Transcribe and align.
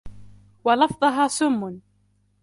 وَلَفْظَهَا 0.63 1.27
سُمٌّ 1.27 1.79